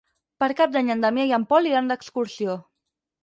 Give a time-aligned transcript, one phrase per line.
[0.43, 2.57] Per Cap d'Any en Damià i en Pol iran d'excursió.